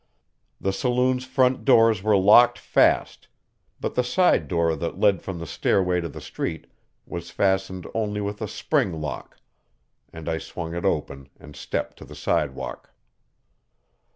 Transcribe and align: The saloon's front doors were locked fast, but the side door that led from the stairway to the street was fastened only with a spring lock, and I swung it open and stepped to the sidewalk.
The 0.59 0.73
saloon's 0.73 1.25
front 1.25 1.63
doors 1.63 2.01
were 2.01 2.17
locked 2.17 2.57
fast, 2.57 3.27
but 3.79 3.93
the 3.93 4.03
side 4.03 4.47
door 4.47 4.75
that 4.75 4.99
led 4.99 5.21
from 5.21 5.37
the 5.37 5.45
stairway 5.45 6.01
to 6.01 6.09
the 6.09 6.19
street 6.19 6.65
was 7.05 7.29
fastened 7.29 7.85
only 7.93 8.19
with 8.19 8.41
a 8.41 8.47
spring 8.47 8.99
lock, 8.99 9.37
and 10.11 10.27
I 10.27 10.39
swung 10.39 10.73
it 10.73 10.85
open 10.85 11.29
and 11.39 11.55
stepped 11.55 11.97
to 11.97 12.05
the 12.05 12.15
sidewalk. 12.15 12.93